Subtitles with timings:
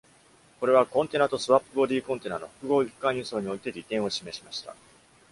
[0.59, 4.75] これは、コンテナとスワップボディコンテナの複合一貫輸送において利点を示しました。